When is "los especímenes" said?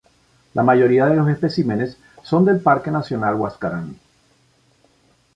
1.15-1.95